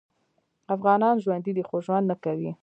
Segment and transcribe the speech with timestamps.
[0.75, 2.51] افغانان ژوندي دې خو ژوند نکوي